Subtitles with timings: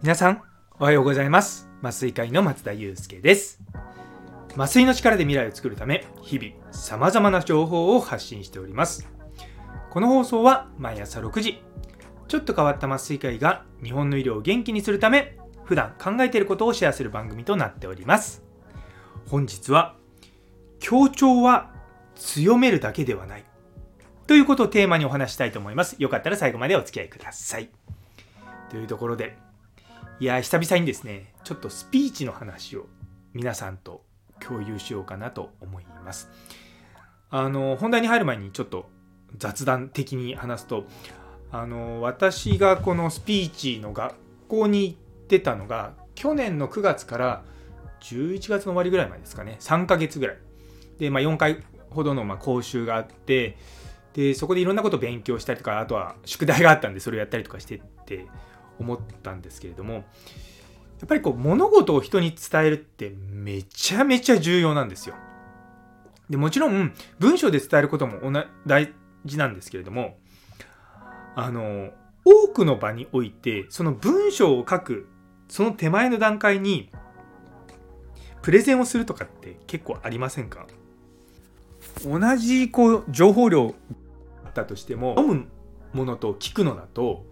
[0.00, 0.42] 皆さん、
[0.78, 1.68] おはようございます。
[1.82, 3.60] 麻酔会の松田祐介です。
[4.56, 9.08] 麻酔の力で未来を作るため、日々様々な情報を発信しております。
[9.90, 11.60] この放送は毎朝6時、
[12.28, 18.44] ちょっと変わった麻酔会が日本の医療を元気にするため、普段考えていることをシェアする番組となっております。
[19.28, 19.96] 本日は、
[20.84, 21.70] 協調は
[22.14, 23.44] 強めるだけではない。
[24.26, 25.96] ということをテーマにお話したいと思います。
[25.98, 27.70] よかったら最後までお付き合いください。
[28.68, 29.38] というところで、
[30.20, 32.84] いや、久々にですね、ちょっとスピーチの話を
[33.32, 34.04] 皆さんと
[34.40, 36.28] 共有しようかなと思います。
[37.30, 38.90] あの、本題に入る前にちょっと
[39.38, 40.84] 雑談的に話すと、
[41.50, 44.16] あの、私がこのスピーチの学
[44.48, 44.96] 校に行っ
[45.28, 47.42] てたのが、去年の9月から
[48.02, 50.43] 11月の終わりぐらいまでですかね、3ヶ月ぐらい。
[50.98, 53.56] で、まあ、4回ほどのま講習があって、
[54.12, 58.26] で、そこでいろんなことを勉強したりとか、あとは宿題があったんで、それをやったりとかしてって、
[58.76, 60.04] 思ったんですけれどもやっ
[61.06, 65.14] ぱりこう物事を人に伝えるってめちゃめちゃ重要なんですよ。
[66.28, 68.18] でもちろん文章で伝えることも
[68.66, 68.92] 大
[69.24, 70.18] 事なんですけれども
[71.36, 71.90] あの
[72.24, 75.06] 多くの場においてその文章を書く
[75.48, 76.90] その手前の段階に
[78.42, 80.66] プレゼンをするとかって結構ありませんか？
[82.02, 83.68] 同じこう情報量
[84.44, 85.46] だったとしても読む
[85.92, 87.24] ものと聞くのだと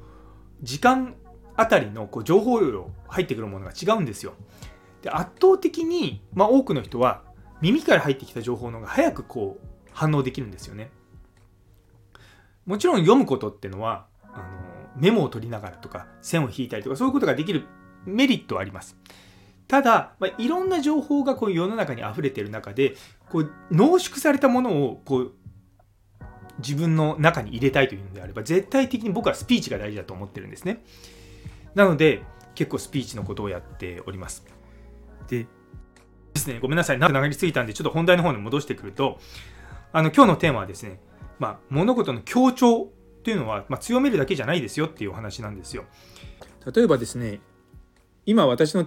[0.62, 1.14] 時間
[1.56, 4.34] あたりのこう情報量入ってくるものが違うんですよ。
[5.02, 7.22] で圧倒的に、まあ、多くの人は
[7.60, 10.90] 耳から入ってきた情報の方が早くこう反応できるんですよね。
[12.64, 14.44] もちろん読むことってのはあの
[14.96, 17.64] メモを取りながらとか線を引いたりとかそういうことができる
[18.04, 18.96] メリットはあります。
[19.72, 22.94] ただ、まあ、いろんな情報がこう世の中に溢れている中で
[23.30, 25.32] こう濃縮されたものをこう
[26.58, 30.84] 自分の中に入れたいというのであれば絶対的に僕はスピーチが大事だと思ってるんですね。
[31.74, 32.22] なので、
[32.54, 34.44] 結構スピーチのことをやっております。
[35.28, 35.46] で、
[36.34, 39.20] ですね、ごめんなさい、長くなりすぎたんで、ちょっと本題の方に戻してくると、
[39.94, 41.00] あの、今日のテーマはですね、
[41.38, 45.84] まあ、物事の強調というのは、まあ、強めるだけじゃないですよっていうお話なんですよ。
[46.74, 47.40] 例えばですね、
[48.26, 48.84] 今私の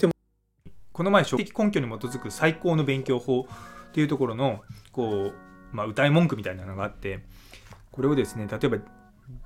[0.95, 4.61] この前、書籍根拠に基づく最高の勉強法っていうところの、
[4.93, 7.19] こう、まあ、歌い文句みたいなのがあって、
[7.91, 8.77] これをですね、例えば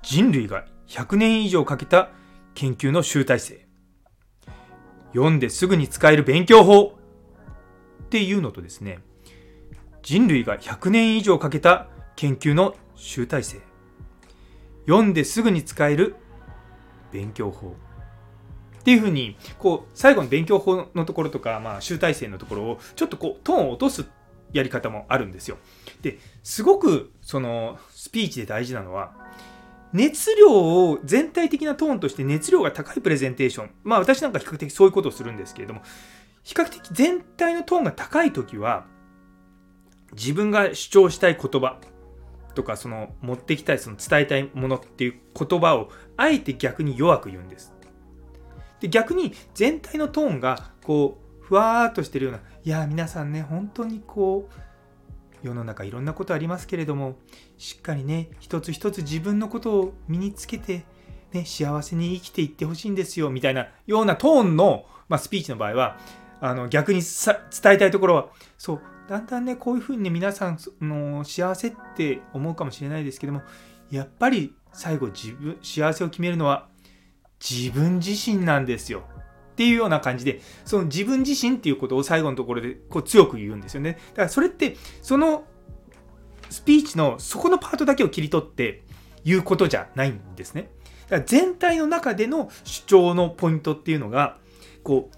[0.03, 2.11] 人類が100年以上かけた
[2.53, 3.65] 研究の集大成。
[5.13, 6.99] 読んですぐに使える勉強法
[8.03, 8.99] っていうのとですね、
[10.03, 13.59] 人類が100年以上かけた研究の集大成。
[14.85, 16.15] 読んですぐに使える
[17.11, 17.75] 勉強法。
[18.89, 24.05] っていうふうに、こう、最後の勉強法のところとか、まあ、集大成のところを、ちょっとこう、トーンを落とす
[24.51, 25.57] やり方もあるんですよ。
[26.01, 29.13] で、すごく、その、スピーチで大事なのは、
[29.93, 33.71] 熱量を全体的なトーンとして熱量が高いプレゼンテーション。
[33.83, 35.81] まあ私なんか比較的そういうことをするんですけれども、
[36.41, 38.87] 比較的全体のトーンが高い時は、
[40.13, 41.77] 自分が主張したい言葉
[42.55, 47.78] とか、その持ってきたい、その伝えたいものっていう言葉を、あえて逆に弱く言うんです。
[48.79, 54.53] で、逆に全体のトーンが、こう、ふわーっとしてるような、いや、皆さんね、本当にこう、
[55.43, 57.15] 世の中いろんなことありますけれども
[57.57, 60.85] しっかりね一つ一つ自分のことを身につけて、
[61.31, 65.97] ね、幸せに生きていってほしいんですよみたいなようなトーンの、まあ、スピーチの場合は
[66.41, 73.41] あの逆に伝えたいところはそうだんだんねこういうふうにね皆さんの幸せって思うかもしれないですけども
[73.91, 76.68] やっぱり最後自分幸せを決めるのは
[77.39, 79.03] 自分自身なんですよ
[79.51, 83.99] っていうような感じで、その自分自身っていうことを最後のところでこう強く言うんですよね。
[84.11, 85.45] だからそれって、その
[86.49, 88.83] スピーチのそこのパートだけを切り取って
[89.23, 90.69] 言うことじゃないんですね。
[91.09, 94.37] だから全体の中での主張のポイントっていうのが、
[94.83, 95.17] こう、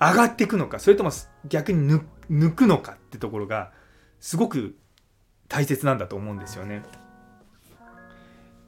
[0.00, 1.10] 上がっていくのか、それとも
[1.48, 2.00] 逆に
[2.30, 3.72] 抜くのかってところが、
[4.20, 4.76] すごく
[5.48, 6.82] 大切なんだと思うんですよね。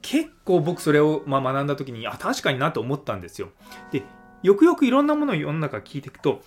[0.01, 3.49] 結構僕それをま学んだ時にあ確かになと思ったんですよ。
[3.91, 4.03] で
[4.43, 6.41] よくよくいろんなものを世の中聞いていくと、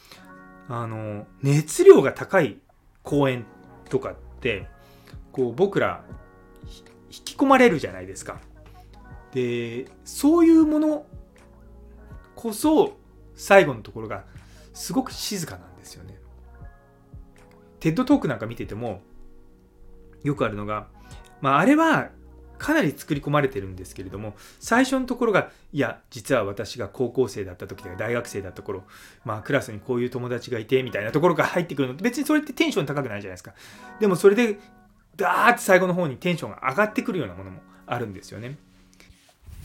[0.68, 2.58] あの、熱量が高い
[3.02, 3.46] 公演
[3.88, 4.66] とかって、
[5.32, 6.04] こう僕ら
[7.10, 8.40] 引き込まれるじゃないですか。
[9.32, 11.06] で、そういうもの
[12.34, 12.96] こそ
[13.34, 14.24] 最後のところが
[14.72, 16.18] すごく静かなんですよね。
[17.80, 19.02] テッドトークなんか見てても
[20.22, 20.88] よくあるのが、
[21.40, 22.10] まああれは
[22.58, 28.84] かなり作り込まれてるんですけれども最初のところがいや実は私が高校生だった時とか大学生だった頃
[29.24, 31.94] まあクラスにこういう友達がいてみたいなところが入ってくるの。
[31.94, 33.54] って別にそれってテンション高くないじゃないですか。
[34.00, 34.58] でもそれで
[35.16, 38.56] ダーって最後の方にテンションが上がってくるようなものもあるんですよね。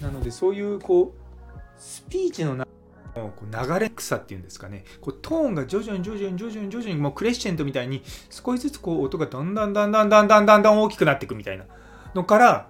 [0.01, 2.69] なのでそういうこうスピーチの中
[3.15, 4.83] のこう流れ草っていうんですかね。
[5.01, 11.65] こうトーンが徐々に徐々に徐々に徐々にもうクレッシェンドみたいに少しずつこう音がだんだんだんだんだんだんだんだん大きくなっていくみたいな
[12.13, 12.67] のから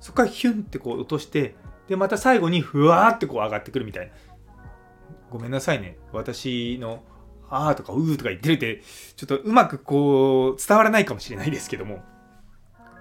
[0.00, 1.56] そこからヒュンってこう落として
[1.88, 4.12] でまた最後にふわーってこう上がってくるみたいな。
[5.30, 5.98] ごめんなさいね。
[6.12, 7.02] 私の
[7.50, 8.82] あーとかうーとか言ってるって
[9.16, 12.02] ちょっとうまくこう伝わらないかもしれないですけども。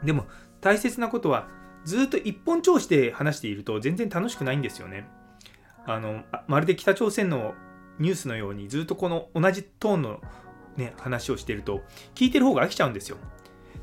[0.04, 0.26] でも
[0.62, 1.48] 大切なことは
[1.86, 5.08] ずっと一本調子で話していると全然楽しくないんですよね。
[5.86, 7.54] あのまるで北朝鮮の
[8.00, 10.22] ニュースのようにずっとこの同じトーンの、
[10.76, 11.82] ね、話をしていると
[12.14, 13.18] 聞いてる方が飽きちゃうんですよ。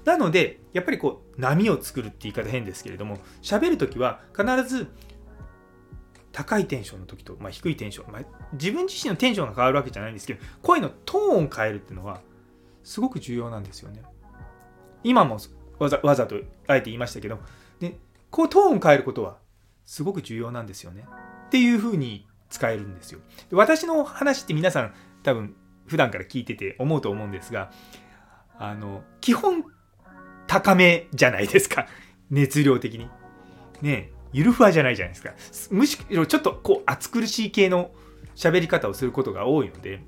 [0.05, 4.89] なのでやっぱりこう波を作るって言い方変ですけれども喋るときは必ず
[6.33, 8.23] 高いテンションの時と、まあ、低いテンション、まあ、
[8.53, 12.21] 自分自身のテンションが変わるわけじゃないんですけど声のトーンを変えるっていうのは
[12.83, 14.03] すごく重要なんですよね。
[15.05, 15.39] 今も
[15.79, 16.37] わざわざと
[16.67, 17.39] あえて言いましたけど、
[17.81, 17.99] ね、
[18.31, 19.39] こうトーンを変えることは
[19.85, 21.07] すごく重要なんですよね。
[21.47, 23.21] っていうふうに使えるんですよ。
[23.49, 25.55] で私の話って皆さん多分
[25.87, 27.71] 普段から聞いてて思うと思うんですが
[28.59, 29.65] あの基本
[30.55, 31.89] 高めじゃないですか
[32.31, 33.09] 熱量的に
[33.83, 35.35] ねゆるふわじゃないじゃないですか。
[35.71, 37.93] むしろちょっとこう暑苦しい系の
[38.37, 40.03] 喋り方をすることが多いので、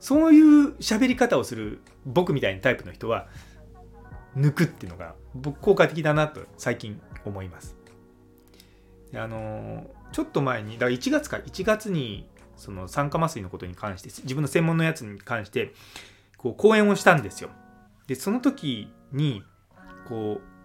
[0.00, 3.28] そういう喋り方をする僕みたいなタイプの人は、
[4.36, 7.76] 抜くっていうのが僕効果的だなと最近思います。
[9.14, 15.72] あのちょっと前に、だから1月か、1月にその酸化麻酔のことに関して、自分の専門のやつに関して、
[16.36, 17.50] こう講演をしたんですよ。
[18.08, 19.44] で、その時に、
[20.08, 20.56] こう、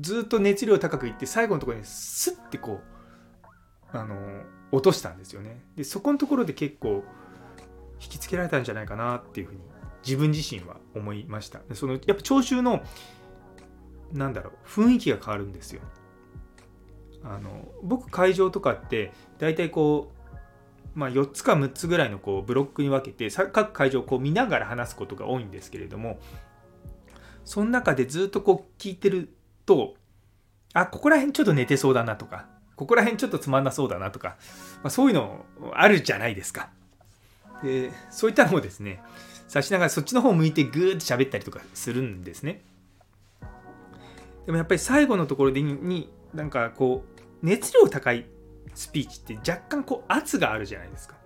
[0.00, 2.80] ずっと熱量高くいって最後のところにスッてこ
[3.92, 4.16] うあの
[4.70, 5.60] 落としたんですよね。
[5.76, 7.04] でそこのところで結構
[8.00, 9.60] 引きつけられたんじゃないかなっていうふうに
[10.04, 11.60] 自分自身は思いました。
[11.74, 12.82] そのやっぱ聴衆の
[14.12, 15.82] なんだろう雰囲気が変わるんですよ。
[17.24, 20.18] あの僕会場とかって大体こう
[20.94, 26.18] まあ、4つか6つぐらいのこうブロックに分けて各会場をこう見ながら話すことが多いんですけれども
[27.48, 29.30] その中でずっとこう聞いてる
[29.64, 29.94] と、
[30.74, 32.44] あ、ここら辺ちょっと寝てそうだなとか、
[32.76, 34.36] ここら辺ちょっとつまんなそうだなとか、
[34.82, 36.68] まあ、そういうのあるじゃないですか。
[37.62, 39.00] で、そういったのをですね、
[39.46, 42.60] 察しながらそっちの方向いてグーって喋ったりとかするんですね。
[44.44, 48.26] でもやっぱり最後のところでに、なんかこう、熱量高い
[48.74, 51.16] スピーチって若干こう圧があるじゃないですか。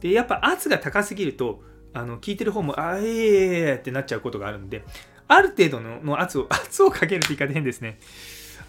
[0.00, 4.84] で、やっぱ圧が高すぎると、あの聞いてる方も、あえーってなっちゃうことがあるんで、
[5.28, 7.98] ある程度の圧を、 圧をかけるって言い方変ですね。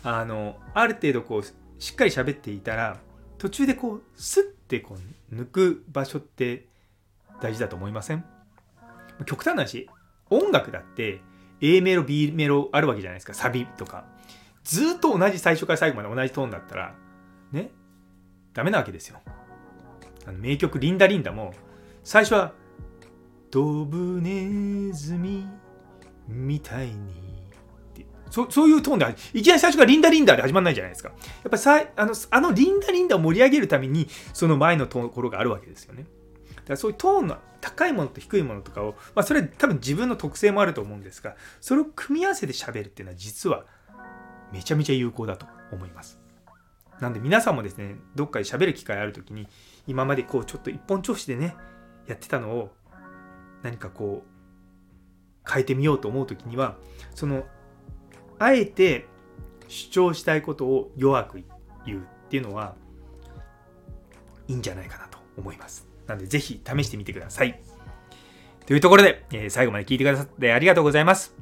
[0.03, 1.43] あの、ある程度こう、
[1.81, 2.97] しっかり喋っていたら、
[3.37, 4.97] 途中でこう、スッてこ
[5.31, 6.67] う、抜く場所って
[7.41, 8.23] 大事だと思いません？
[9.25, 9.89] 極端な話、
[10.29, 11.21] 音楽だって
[11.61, 14.05] A メロ、B メロあるわけじゃないですか、サビとか。
[14.63, 16.95] ずっと同じ最初から最後まで同じトーンだったら、
[17.51, 17.71] ね、
[18.53, 19.19] ダメなわけですよ。
[20.25, 21.53] あの名曲、リンダリンダも、
[22.03, 22.53] 最初は、
[23.51, 25.47] ドブネズミ
[26.27, 27.33] みたいに
[28.33, 31.09] そそういうトーンでいきなり最初からリンダリンダで始まらないじゃないですか。
[31.09, 36.07] やっぱりさあのあのリンダリンダを盛り上げるためにその前のところがあるわけですよね。
[36.55, 43.65] だからそういうトーンの高いものと低いものとかを、まあ、それ多分自分の特性もあると思うんですがそれを組み合わせて喋るっていうのは実は
[44.51, 46.19] めちゃめちゃ有効だと思います。
[46.99, 49.47] なんで皆さんもですねどっかで喋る機会ある時に
[49.85, 51.55] 今までこうちょっと一本調子でね
[52.07, 52.73] やってたのを
[53.61, 54.32] 何かこう
[55.49, 56.77] 変えてみようと思う時には
[57.15, 57.43] その
[58.39, 59.07] あえて
[59.67, 61.43] 主張したいことを弱く
[61.85, 62.75] 言うっていうのは
[64.47, 65.87] いいんじゃないかなと思います。
[66.07, 67.59] なのでぜひ試してみてください。
[68.65, 71.35] というところで、えー、最後まで聞いてくださってありがとうございます。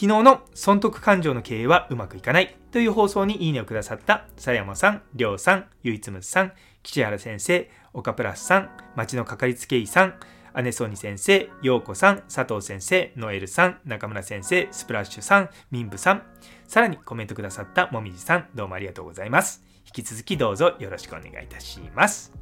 [0.00, 10.14] 昨日の損得感情の経営はうまくいかないという放送にいいねをくださった佐山さん、りょうさん、ゆいつむさん、岸原先生、岡プラスさん、町のかかりつけ医さん、
[10.54, 16.22] 姉ソニ先生、陽子さん、佐藤先生、ノエルさん、中村先生、スプラッシュさん、ミンブさん、
[16.66, 19.64] さらにコメントくださったもみじさん、どうもありがとうございます。
[19.86, 22.32] 引き続きどうぞよろしくお願いいたします。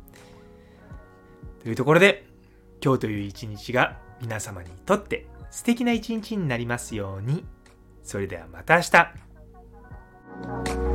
[1.63, 2.27] というところで、
[2.83, 7.45] 今日という一日が皆様にとって素敵な一日になりますように。
[8.03, 10.88] それではまた明日。